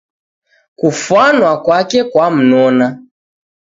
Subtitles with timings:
[0.79, 2.87] Kufwanwa kwake kwamnona.